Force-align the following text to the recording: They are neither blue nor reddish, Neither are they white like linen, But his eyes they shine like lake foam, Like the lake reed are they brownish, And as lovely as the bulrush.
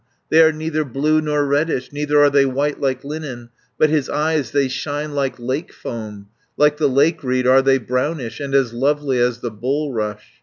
They 0.29 0.41
are 0.41 0.51
neither 0.51 0.83
blue 0.83 1.21
nor 1.21 1.45
reddish, 1.45 1.91
Neither 1.93 2.19
are 2.23 2.31
they 2.31 2.43
white 2.43 2.81
like 2.81 3.03
linen, 3.03 3.49
But 3.77 3.91
his 3.91 4.09
eyes 4.09 4.49
they 4.49 4.67
shine 4.67 5.13
like 5.13 5.35
lake 5.37 5.71
foam, 5.71 6.25
Like 6.57 6.77
the 6.77 6.89
lake 6.89 7.23
reed 7.23 7.45
are 7.45 7.61
they 7.61 7.77
brownish, 7.77 8.39
And 8.39 8.55
as 8.55 8.73
lovely 8.73 9.19
as 9.19 9.41
the 9.41 9.51
bulrush. 9.51 10.25